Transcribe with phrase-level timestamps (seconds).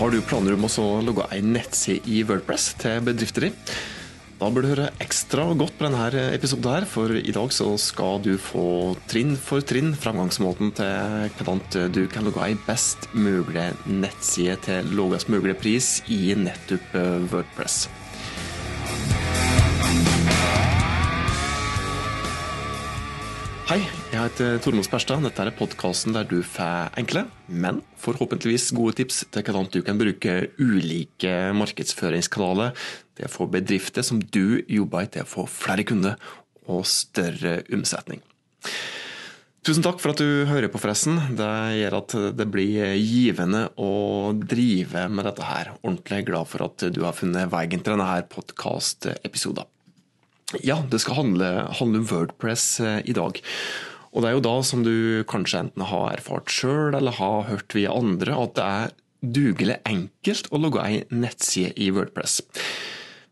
[0.00, 3.58] Har du planer om å logge en nettside i Wordpress til bedrifter din?
[4.40, 8.16] Da bør du høre ekstra godt på denne episoden, her, for i dag så skal
[8.24, 14.56] du få trinn for trinn framgangsmåten til hvordan du kan logge ei best mulig nettside
[14.64, 16.96] til lavest mulig pris i nettopp
[17.28, 17.84] Wordpress.
[23.68, 23.84] Hei,
[24.20, 25.22] jeg heter Tormod Sperstad.
[25.24, 29.96] Dette er podkasten der du får enkle, men forhåpentligvis gode tips til hvordan du kan
[30.00, 32.74] bruke ulike markedsføringskanaler
[33.16, 36.20] til å få bedrifter som du jobber i, til å få flere kunder
[36.68, 38.20] og større omsetning.
[39.64, 41.16] Tusen takk for at du hører på, forresten.
[41.38, 43.92] Det gjør at det blir givende å
[44.36, 45.74] drive med dette her.
[45.80, 49.68] Ordentlig glad for at du har funnet veien til denne podkast-episoden.
[50.66, 53.38] Ja, det skal handle, handle om Wordpress eh, i dag.
[54.10, 57.76] Og det er jo da, som du kanskje enten har erfart sjøl eller har hørt
[57.76, 62.40] via andre, at det er dugelig enkelt å logge ei nettside i Wordpress.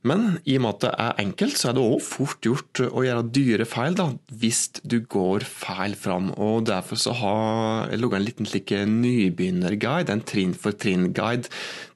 [0.06, 3.02] Men i og med at det er enkelt, så er det òg fort gjort å
[3.02, 6.30] gjøre dyre feil da, hvis du går feil fram.
[6.38, 11.50] og Derfor så har jeg laga en liten slik nybegynnerguide, en trinn for trinn-guide,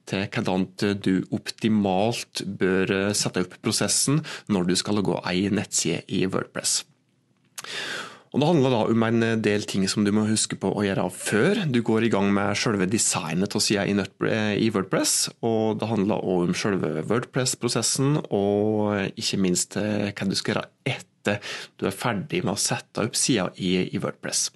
[0.09, 0.67] til hvordan
[0.99, 4.19] du optimalt bør sette opp prosessen
[4.51, 6.81] når du skal logge ei nettside i Wordpress.
[8.33, 11.05] Og Det handler da om en del ting som du må huske på å gjøre
[11.13, 15.29] før du går i gang med selve designet av sida i Wordpress.
[15.45, 20.65] Og det handler også om selve Wordpress-prosessen, og ikke minst eh, hva du skal gjøre
[20.95, 24.47] etter du er ferdig med å sette opp sida i, Wordpress.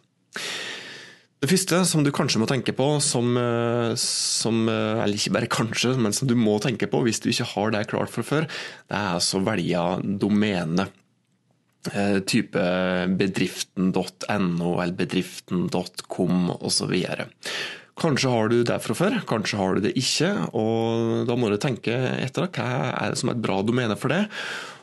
[1.37, 5.53] Det første som du kanskje må tenke på, som, eh, som, eh, eller ikke bare
[5.53, 8.49] kanskje, men som du må tenke på hvis du ikke har det klart fra før,
[8.89, 10.89] det er altså å velge domene.
[11.93, 12.63] Eh, type
[13.19, 16.95] bedriften.no eller bedriften.com osv.
[17.97, 20.31] Kanskje har du det fra før, kanskje har du det ikke.
[20.53, 24.13] og Da må du tenke etter hva er det som er et bra domene for
[24.13, 24.25] det.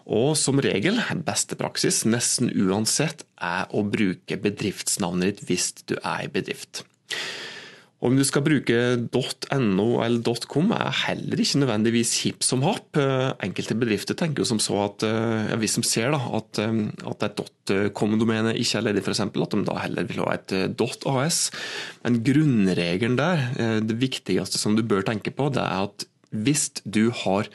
[0.04, 6.26] Og som regel, beste praksis, nesten uansett, er å bruke bedriftsnavnet ditt hvis du er
[6.26, 6.84] i bedrift.
[8.04, 8.78] Om du skal bruke
[9.64, 12.98] .no eller .com er heller ikke nødvendigvis hipp som happ.
[13.44, 16.82] Enkelte bedrifter tenker jo som så at eh, ja, hvis de ser da, at, eh,
[17.08, 17.44] at et
[17.96, 21.46] .com-domene ikke er ledig, f.eks., at de da heller vil ha et eh, .as.
[22.04, 23.46] Men grunnregelen der,
[23.80, 26.04] det viktigste som du bør tenke på, det er at
[26.34, 27.48] hvis du har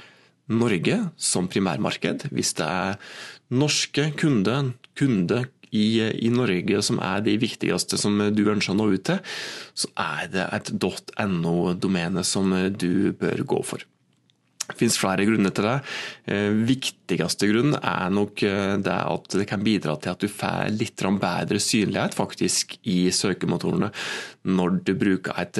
[0.49, 2.97] Norge som primærmarked, hvis det er
[3.53, 8.89] norske kunder, kunde, i, i, Norge som er de viktigste som du ønsker å nå
[8.95, 9.21] ut til,
[9.77, 10.73] så er det et
[11.29, 13.85] .no-domene som du bør gå for.
[14.69, 15.77] Det finnes flere grunner til det.
[16.29, 20.69] Eh, viktigste grunn er nok eh, det at det kan bidra til at du får
[20.75, 23.89] litt bedre synlighet faktisk i søkemotorene
[24.49, 25.57] når du bruker et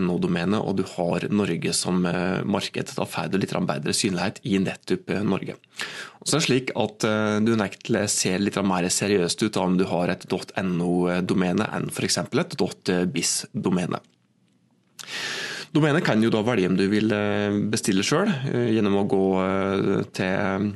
[0.00, 2.92] .no-domene og du har Norge som eh, marked.
[2.98, 5.56] Da får du litt bedre synlighet i nettopp Norge.
[6.20, 7.06] Og så er slik at
[7.40, 12.20] du nektelig ser litt mer seriøst ut om du har et .no-domene enn f.eks.
[12.20, 12.58] et
[13.14, 14.02] .biz-domene.
[15.70, 19.24] Domenet kan jo da velge om du vil eh, bestille sjøl, eh, gjennom å gå
[19.44, 20.70] eh, til,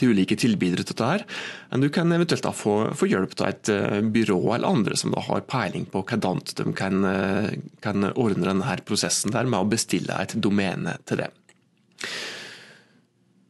[0.00, 1.08] til ulike tilbydere til dette.
[1.10, 1.24] her.
[1.72, 3.72] Men du kan eventuelt da få, få, hjelp av et
[4.14, 7.04] byrå eller andre som da har peiling på hvordan de kan,
[7.84, 11.28] kan ordne denne prosessen der med å bestille et domene til det.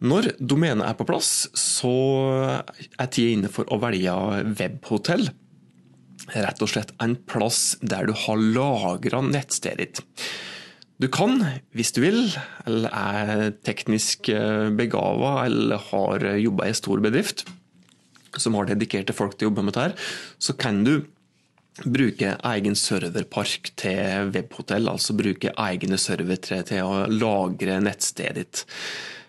[0.02, 1.94] Når domenet er på plass, så
[2.42, 4.16] er tida inne for å velge
[4.58, 5.28] webhotell
[6.30, 10.26] rett og slett en plass der du har lagra nettstedet ditt.
[11.02, 11.40] Du kan,
[11.74, 12.20] hvis du vil,
[12.68, 17.46] eller er teknisk eh, begava eller har jobba i stor bedrift
[18.40, 19.98] som har dedikerte folk til å jobbe med dette,
[20.40, 20.94] så kan du
[21.88, 28.62] bruke egen serverpark til webhotell, altså bruke egne servertre til å lagre nettstedet ditt.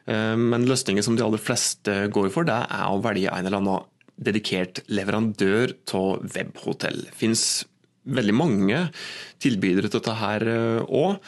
[0.05, 3.61] Eh, men løsningen som de aller fleste går for, det er å velge en eller
[3.61, 7.03] annen dedikert leverandør av webhotell.
[7.07, 7.43] Det finnes
[8.03, 8.79] veldig mange
[9.43, 10.47] tilbydere til dette her
[10.83, 11.19] òg.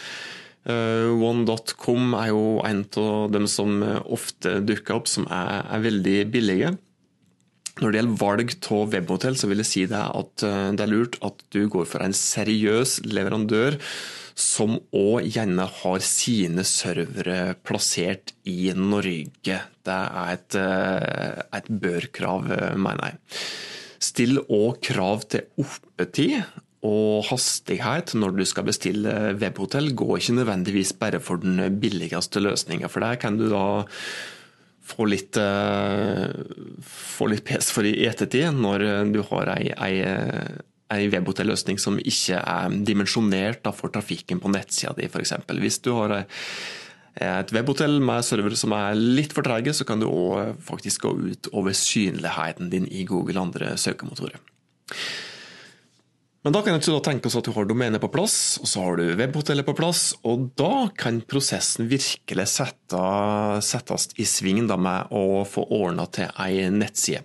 [0.66, 5.86] Eh, eh, One.com er jo en av dem som ofte dukker opp, som er, er,
[5.86, 6.76] veldig billige.
[7.82, 10.94] Når det gjelder valg av webhotell, så vil jeg si det at eh, det er
[10.94, 13.80] lurt at du går for en seriøs leverandør
[14.36, 19.62] som òg gjerne har sine servere plassert i Norge.
[19.86, 23.18] Det er et, eh, et bør-krav, mener jeg.
[24.00, 26.44] Still òg krav til oppetid
[26.86, 29.94] og hastighet når du skal bestille webhotell.
[29.96, 33.84] Gå ikke nødvendigvis bare for den billigste løsninga, for der kan du da
[34.86, 36.30] få litt, uh,
[36.86, 38.86] få litt pes for i ettertid, når
[39.16, 39.96] du har ei, ei
[40.94, 45.34] en webhotelløsning som ikke er dimensjonert for trafikken på nettsida di, f.eks.
[45.58, 46.18] Hvis du har
[47.16, 51.14] et webhotell med servere som er litt for trege, så kan du òg faktisk gå
[51.32, 54.42] ut over synligheten din i Google og andre søkemotorer.
[56.46, 59.00] Men da kan du tenke oss at du har domenet på plass, og så har
[59.00, 63.00] du webhotellet på plass, og da kan prosessen virkelig sette,
[63.66, 67.24] settes i sving med å få ordna til ei nettside.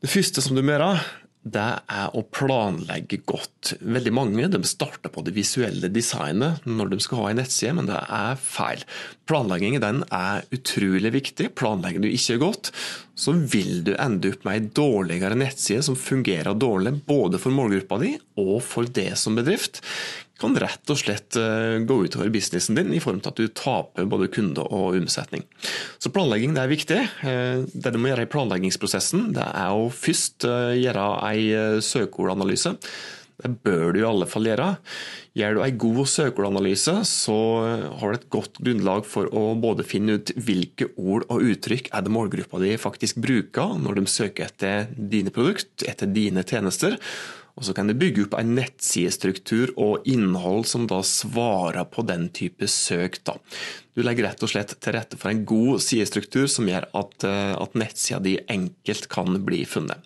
[0.00, 0.94] Det første som du må gjøre,
[1.40, 3.72] det er å planlegge godt.
[3.80, 7.88] Veldig mange de starter på det visuelle designet når de skal ha en nettside, men
[7.88, 8.84] det er feil.
[9.30, 11.48] Planlegging den er utrolig viktig.
[11.56, 12.72] Planlegger du ikke godt,
[13.16, 18.02] så vil du ende opp med ei dårligere nettside som fungerer dårlig både for målgruppa
[18.04, 19.80] di og for det som bedrift
[20.40, 24.08] kan rett og slett eh, gå utover businessen din i form til at du taper
[24.10, 25.44] både kunde og omsetning.
[26.00, 27.00] Så planlegging er viktig.
[27.26, 32.76] Eh, det du må gjøre i planleggingsprosessen, det er å først eh, gjøre en søkeordanalyse.
[33.40, 34.74] Det bør du i alle fall gjøre.
[35.38, 37.36] Gjør du en god søkeordanalyse, så
[38.00, 42.04] har du et godt grunnlag for å både finne ut hvilke ord og uttrykk er
[42.04, 46.98] det målgruppa di faktisk bruker når de søker etter dine produkt, etter dine tjenester.
[47.60, 52.30] Og Så kan du bygge opp en nettsidestruktur og innhold som da svarer på den
[52.32, 53.18] type søk.
[53.28, 53.36] Da.
[53.92, 57.52] Du legger rett og slett til rette for en god sidestruktur som gjør at, eh,
[57.52, 60.00] at nettsida di enkelt kan bli funnet.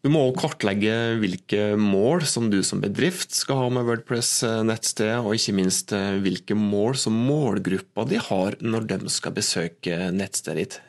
[0.00, 5.34] Du må også kartlegge hvilke mål som du som bedrift skal ha med Wordpress-nettstedet, og
[5.36, 10.80] ikke minst eh, hvilke mål som målgruppa di har når de skal besøke nettstedet ditt.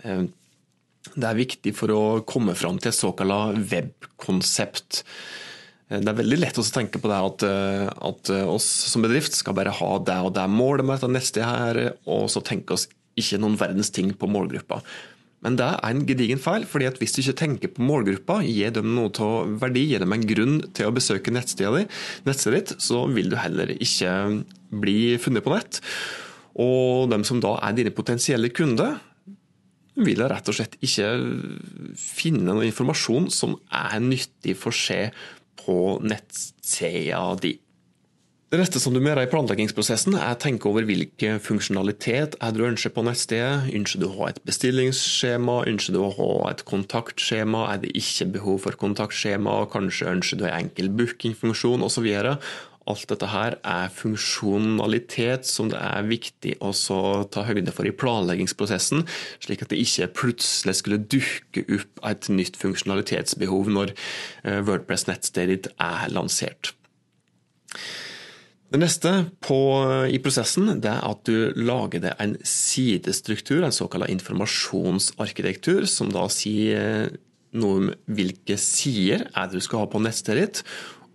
[1.07, 5.03] Eh, det er viktig for å komme fram til et såkalt webkonsept.
[5.89, 7.43] Det er veldig lett å tenke på det at,
[8.05, 11.79] at, oss som bedrift skal bare ha det og det målet med dette nettstedet her,
[12.05, 12.85] og så tenke oss
[13.17, 14.83] ikke noen verdens ting på målgruppa.
[15.45, 18.73] Men det er en gedigen feil, fordi at hvis du ikke tenker på målgruppa, gir
[18.75, 21.85] dem noe av verdi, gir dem en grunn til å besøke nettstedet
[22.27, 24.11] ditt, så vil du heller ikke
[24.83, 25.79] bli funnet på nett.
[26.59, 28.97] Og dem som da er dine potensielle kunder,
[30.05, 31.09] vil jeg rett og slett ikke
[31.99, 35.15] finne noe informasjon som er nyttig for seg
[35.59, 37.57] på nettsida di.
[38.49, 42.55] Det neste som du må gjøre i planleggingsprosessen, er å tenke over hvilken funksjonalitet er
[42.55, 43.67] du ønsker på nettstedet.
[43.77, 48.31] Ønsker du å ha et bestillingsskjema, ønsker du å ha et kontaktskjema, er det ikke
[48.39, 52.09] behov for kontaktskjema, kanskje ønsker du en enkel bookingfunksjon osv.
[52.89, 56.71] Alt dette her er funksjonalitet som det er viktig å
[57.29, 59.05] ta høyde for i planleggingsprosessen,
[59.43, 66.13] slik at det ikke plutselig skulle dukke opp et nytt funksjonalitetsbehov når eh, Wordpress-nettstedet er
[66.15, 66.73] lansert.
[68.69, 69.11] Det neste
[69.41, 69.57] på,
[70.13, 77.09] i prosessen er at du lager deg en sidestruktur, en såkalt informasjonsarkitektur, som da sier
[77.57, 80.61] noe om hvilke sider er det du skal ha på nettstedet ditt,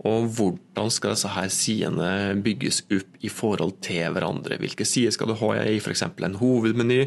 [0.05, 2.09] og hvordan skal disse her sidene
[2.45, 4.59] bygges opp i forhold til hverandre?
[4.61, 6.03] Hvilke sider skal du ha i f.eks.
[6.03, 7.05] en hovedmeny,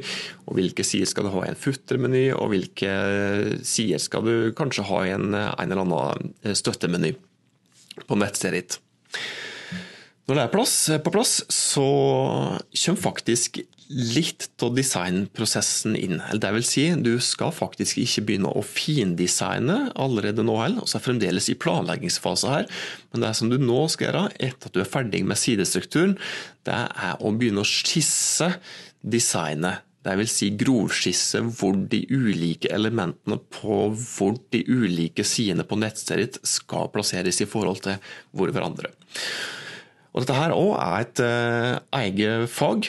[0.47, 2.93] og hvilke sider skal du ha i en futtermeny, og hvilke
[3.67, 7.13] sider skal du kanskje ha i en, en eller annen støttemeny
[8.07, 8.79] på nettstedet ditt.
[10.27, 11.87] Når det er plass, på plass, så
[12.67, 16.19] kommer faktisk litt av designprosessen inn.
[16.35, 20.99] Det vil si, du skal faktisk ikke begynne å findesigne allerede nå heller, og så
[20.99, 22.69] er fremdeles i planleggingsfase her.
[23.13, 26.17] Men det som du nå skal gjøre, etter at du er ferdig med sidestrukturen,
[26.67, 28.51] det er å begynne å skisse
[29.01, 29.83] designet.
[30.07, 36.37] Det vil si grovskisse hvor de ulike elementene på hvor de ulike sidene på nettstedet
[36.37, 37.97] ditt skal plasseres i forhold til
[38.31, 38.93] hvor hverandre.
[40.13, 42.87] Og dette her òg er et uh, eget fag.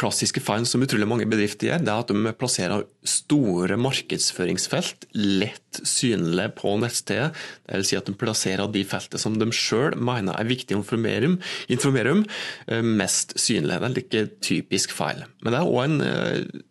[0.00, 5.82] Klassiske feil som utrolig mange bedrifter gjør, det er at de plasserer store markedsføringsfelt lett
[5.88, 7.30] synlig på nettstedet.
[7.66, 10.82] Det vil si at de plasserer de feltene som de sjøl mener er viktig å
[10.82, 12.24] informere om,
[12.72, 13.78] uh, mest synlig.
[13.78, 15.26] Det er like typisk feil.
[15.44, 16.62] Men det er òg en uh,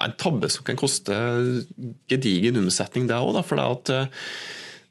[0.00, 1.14] en tabbe som kan koste
[2.10, 3.40] gedigen omsetning, det òg.
[3.46, 3.92] For det at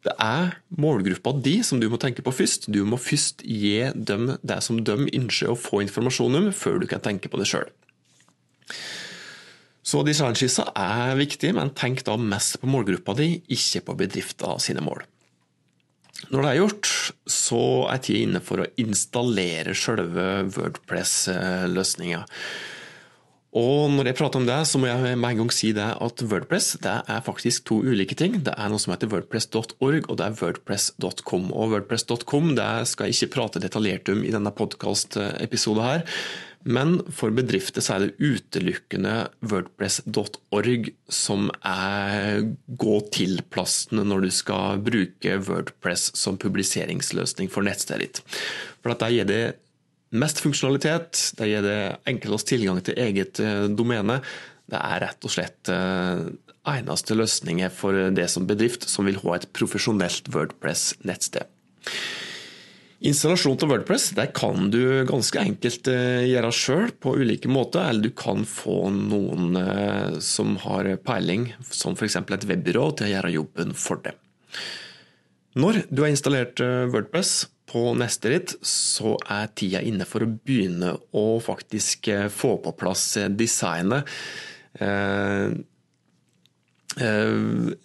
[0.07, 2.69] det er målgruppa di som du må tenke på først.
[2.71, 6.87] Du må først gi dem det som de ønsker å få informasjon om, før du
[6.87, 7.67] kan tenke på det sjøl.
[9.83, 14.83] Så designskisser er viktig, men tenk da mest på målgruppa di, ikke på bedrifta sine
[14.85, 15.03] mål.
[16.29, 16.89] Når det er gjort,
[17.31, 22.25] så er tida inne for å installere selve Wordpress-løsninga.
[23.57, 26.21] Og når jeg prater om det, så må jeg med en gang si det at
[26.29, 28.37] Wordpress det er faktisk to ulike ting.
[28.45, 31.49] Det er noe som heter wordpress.org, og det er wordpress.com.
[31.49, 36.05] Og Wordpress.com det skal jeg ikke prate detaljert om i denne podkast-episoden her,
[36.67, 45.37] Men for bedrifter så er det utelukkende wordpress.org som er gå-til-plassen når du skal bruke
[45.47, 48.21] Wordpress som publiseringsløsning for nettstedet ditt.
[48.83, 49.43] For at der gir det
[50.15, 54.19] mest funksjonalitet, det gir det enklest tilgang til eget eh, domene.
[54.69, 56.29] Det er rett og slett eh,
[56.69, 61.49] eneste løsning for det som bedrift som vil ha et profesjonelt Wordpress-nettsted.
[62.99, 68.09] Installasjon av Wordpress det kan du ganske enkelt eh, gjøre sjøl på ulike måter, eller
[68.09, 69.55] du kan få noen
[70.25, 72.19] som har peiling, som f.eks.
[72.19, 74.17] et webbyrå, til å gjøre jobben for deg.
[75.59, 76.61] Når du har installert
[76.91, 82.73] Wordpress på neste ritt, så er tida inne for å begynne å faktisk få på
[82.79, 83.05] plass
[83.37, 84.09] designet.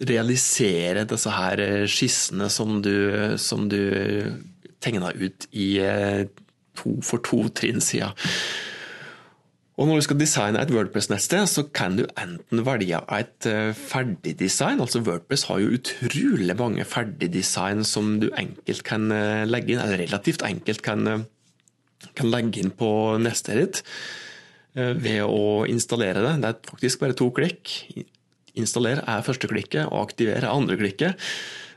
[0.09, 2.97] Realisere disse her skissene som du,
[3.37, 3.83] som du
[4.85, 6.25] tegna ut i eh,
[6.77, 8.13] to for to-trinn siden.
[9.75, 14.79] Og når du skal designe et Wordpress-nettsted, så kan du enten velge et eh, ferdigdesign.
[14.79, 19.99] Altså Wordpress har jo utrolig mange ferdigdesign som du enkelt kan eh, legge inn, eller
[20.05, 21.25] relativt enkelt kan,
[22.15, 23.83] kan legge inn på nettstedet ditt
[24.75, 26.33] ved å installere det.
[26.43, 27.69] Det er faktisk bare to klikk.
[28.59, 31.21] Installer er første klikket, og aktiver er andre klikket.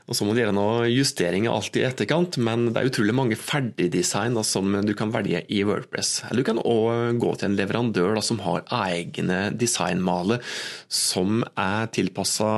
[0.09, 3.37] Og Så må du gjøre noen justeringer alltid i etterkant, men det er utrolig mange
[3.37, 6.23] ferdigdesign da, som du kan velge i Wordpress.
[6.25, 10.41] Eller du kan òg gå til en leverandør da, som har egne designmaler
[10.89, 12.49] som er tilpassa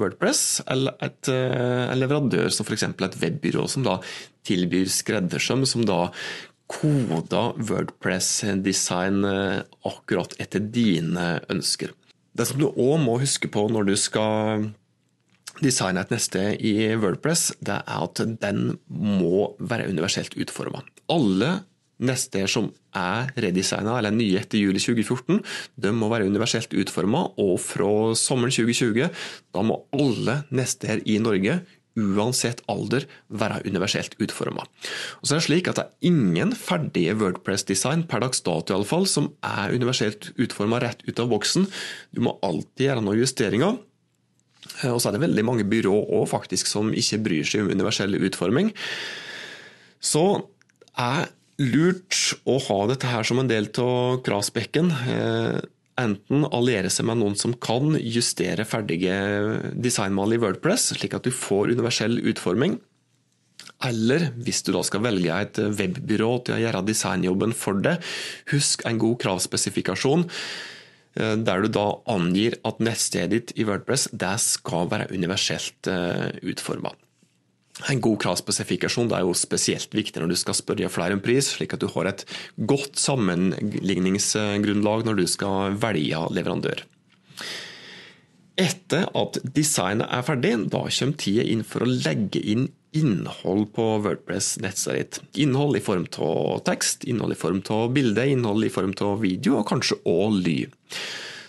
[0.00, 2.88] Wordpress, eller et, eh, en leverandør som f.eks.
[2.90, 4.00] et webbyrå som da
[4.48, 6.08] tilbyr skreddersøm, som da
[6.66, 11.94] koder Wordpress-design eh, akkurat etter dine ønsker.
[12.34, 14.68] Det som du òg må huske på når du skal
[15.64, 20.84] designe et neste i Wordpress, det er at den må være universelt utforma.
[21.12, 21.58] Alle
[21.98, 25.40] nester som er redesigna eller nye etter juli 2014,
[25.82, 29.10] de må være universelt utforma, og fra sommeren 2020
[29.54, 31.58] da må alle nester i Norge
[31.98, 34.62] uansett alder, være universelt utforma.
[35.22, 38.88] Så er det slik at det er ingen ferdige Wordpress-design per dags dato i alle
[38.88, 41.66] fall, som er universelt utforma rett ut av boksen.
[42.14, 43.80] Du må alltid gjøre noen justeringer.
[44.82, 47.72] Eh, og så er det veldig mange byrå også, faktisk, som ikke bryr seg om
[47.72, 48.72] universell utforming.
[49.98, 50.24] Så
[50.98, 54.92] er lurt å ha dette her som en del av kravspekken.
[55.10, 55.58] Eh,
[55.98, 59.16] enten alliere seg med noen som kan justere ferdige
[59.74, 62.78] designmal i Wordpress, slik at du får universell utforming.
[63.86, 68.02] Eller hvis du da skal velge et webbyrå til å gjøre designjobben for deg,
[68.50, 70.26] husk en god kravspesifikasjon.
[71.16, 76.28] Eh, der du da angir at nettstedet ditt i Wordpress det skal være universelt eh,
[76.42, 76.92] utforma.
[77.88, 81.76] En god kravspesifikasjon er jo spesielt viktig når du skal spørre flere om pris, slik
[81.76, 82.24] at du har et
[82.58, 86.78] godt sammenligningsgrunnlag når du skal velge leverandør.
[88.58, 93.84] Etter at designet er ferdig, da kommer tida inn for å legge inn innhold på
[94.02, 95.20] Wordpress-nettstedet ditt.
[95.44, 99.60] Innhold i form av tekst, innhold i form av bilde, innhold i form av video,
[99.60, 100.76] og kanskje òg lyd.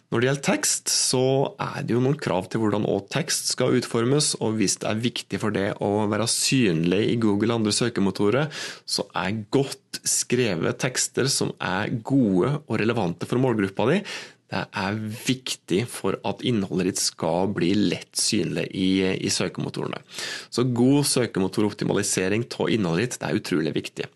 [0.09, 1.23] Når det gjelder tekst, så
[1.61, 5.39] er det jo noen krav til hvordan tekst skal utformes, og hvis det er viktig
[5.41, 8.49] for det å være synlig i Google og andre søkemotorer,
[8.89, 14.01] så er godt skrevet tekster som er gode og relevante for målgruppa di,
[14.49, 14.95] det er
[15.27, 18.89] viktig for at innholdet ditt skal bli lett synlig i,
[19.21, 20.01] i søkemotorene.
[20.49, 24.07] Så god søkemotoroptimalisering av innholdet ditt det er utrolig viktig.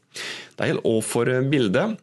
[0.58, 2.00] Det gjelder òg for bildet.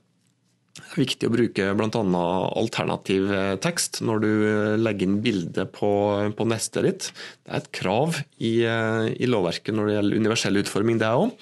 [0.80, 2.22] Det er viktig å bruke bl.a.
[2.60, 3.32] alternativ
[3.62, 4.30] tekst når du
[4.78, 5.90] legger inn bilde på,
[6.38, 7.08] på nestet ditt.
[7.42, 11.34] Det er et krav i, i lovverket når det gjelder universell utforming, det òg.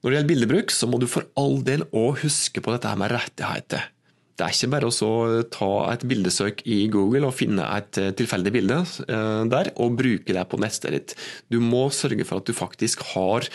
[0.00, 3.12] Når det gjelder bildebruk, så må du for all del òg huske på dette med
[3.12, 3.90] rettigheter.
[4.36, 8.52] Det er ikke bare å ta et bildesøk i Google og finne et eh, tilfeldig
[8.52, 11.14] bilde eh, der, og bruke det på nettstedet ditt.
[11.48, 13.48] Du må sørge for at du faktisk har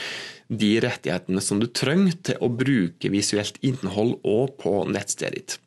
[0.50, 5.60] de rettighetene som du trenger til å bruke visuelt innhold òg på nettstedet ditt.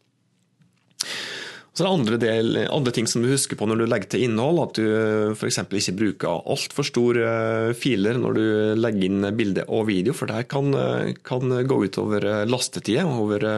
[1.75, 4.27] Så det er andre, del, andre ting som du husker på når du legger til
[4.27, 5.63] innhold, at du eh, f.eks.
[5.63, 8.45] ikke bruker altfor store filer når du
[8.83, 10.75] legger inn bilde og video, for det kan,
[11.23, 13.53] kan gå utover lastetida, over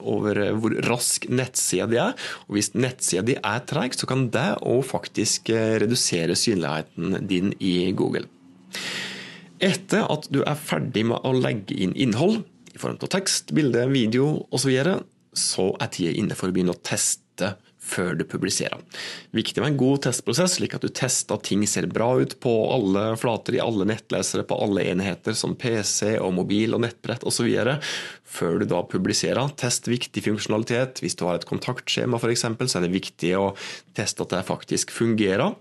[0.00, 2.14] over hvor rask nettsida di er.
[2.48, 7.52] Og hvis nettsida di er treig, så kan det òg faktisk eh, redusere synligheten din
[7.60, 8.26] i Google.
[9.64, 12.42] Etter at du er ferdig med å legge inn innhold
[12.74, 14.96] i form av tekst, bilde, video osv., så,
[15.34, 18.80] så er tida inne for å begynne å teste før du publiserer.
[19.36, 22.52] Viktig med en god testprosess, slik at du tester at ting ser bra ut på
[22.72, 27.50] alle flater, i alle nettlesere, på alle enheter som PC og mobil og nettbrett osv.
[28.24, 29.52] Før du da publiserer.
[29.60, 31.04] Test viktig funksjonalitet.
[31.04, 33.52] Hvis du har et kontaktskjema f.eks., så er det viktig å
[33.96, 35.54] teste at det faktisk fungerer.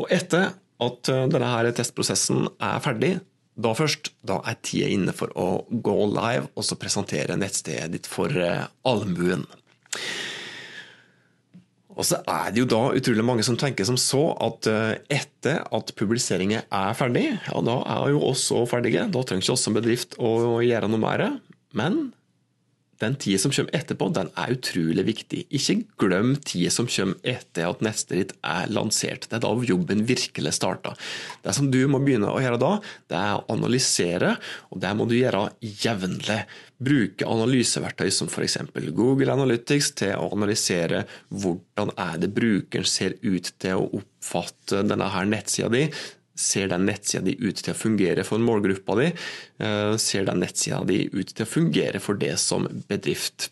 [0.00, 3.14] Og etter at denne her testprosessen er ferdig,
[3.54, 8.08] da først, da er tida inne for å gå live og så presentere nettstedet ditt
[8.10, 9.44] for eh, allmuen.
[11.94, 15.62] Og så er det jo da utrolig mange som tenker som så at eh, etter
[15.74, 19.06] at publiseringen er ferdig, ja da er jo oss òg ferdige.
[19.14, 21.26] Da trenger ikke oss som bedrift å gjøre noe mer.
[21.74, 22.08] Men
[23.04, 25.44] den tida som kommer etterpå, den er utrolig viktig.
[25.54, 29.28] Ikke glem tida som kommer etter at neste ritt er lansert.
[29.28, 30.98] Det er da jobben virkelig starter.
[31.44, 32.72] Det som du må begynne å gjøre da,
[33.12, 34.34] det er å analysere,
[34.72, 35.46] og det må du gjøre
[35.84, 36.40] jevnlig.
[36.84, 38.58] Bruke analyseverktøy som f.eks.
[38.96, 45.08] Google Analytics til å analysere hvordan er det brukeren ser ut til å oppfatte denne
[45.14, 45.86] her nettsida di
[46.34, 49.10] Ser den nettsida di ut til å fungere for målgruppa di?
[49.62, 53.50] Eh, ser den nettsida di ut til å fungere for det som bedrift?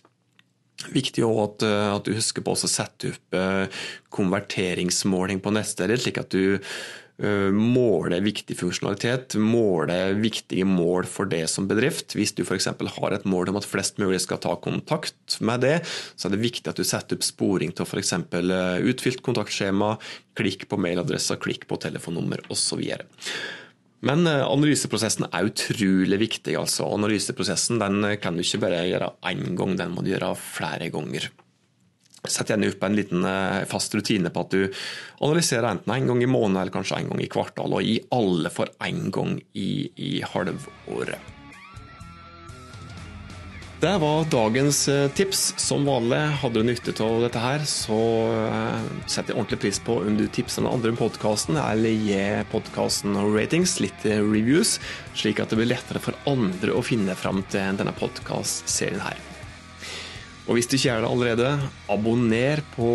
[0.90, 6.00] Viktig også at, eh, at du husker på å sette opp eh, konverteringsmåling på nettstedet,
[6.02, 6.58] slik at du
[7.54, 12.16] måle viktig funksjonalitet, måle viktige mål for det som bedrift.
[12.18, 12.66] Hvis du f.eks.
[12.66, 15.76] har et mål om at flest mulig skal ta kontakt med det,
[16.16, 18.14] så er det viktig at du setter opp sporing til f.eks.
[18.18, 19.96] Eh, utfylt kontaktskjema,
[20.38, 22.82] klikk på mailadresser, klikk på telefonnummer osv.
[24.02, 26.56] Men eh, analyseprosessen er utrolig viktig.
[26.58, 26.88] altså.
[26.90, 31.30] Analyseprosessen den kan du ikke bare gjøre én gang, den må du gjøre flere ganger.
[32.28, 34.68] Sett gjerne opp en liten eh, fast rutine på at du
[35.26, 38.52] analyserer enten en gang i måneden eller kanskje en gang i kvartal, og i alle
[38.54, 41.32] for en gang i, i halvåret.
[43.82, 45.40] Det var dagens eh, tips.
[45.58, 47.98] Som vanlig, hadde du nytte av dette her, så
[48.46, 52.46] eh, setter jeg ordentlig pris på om du tipser den andre om podkasten, eller gir
[52.54, 54.76] podkasten ratings, litt reviews,
[55.18, 59.31] slik at det blir lettere for andre å finne fram til denne podkastserien her.
[60.48, 61.50] Og hvis du ikke er det allerede,
[61.92, 62.88] abonner på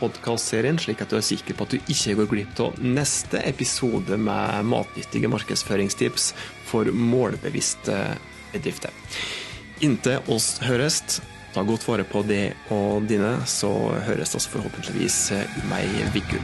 [0.00, 4.18] podkastserien, slik at du er sikker på at du ikke går glipp av neste episode
[4.18, 6.32] med matnyttige markedsføringstips
[6.66, 8.00] for målbevisste
[8.54, 8.90] bedrifter.
[9.86, 11.20] Inntil oss høres,
[11.54, 13.70] ta godt vare på det og dine, så
[14.08, 15.20] høres oss forhåpentligvis
[15.62, 16.42] om ei uke.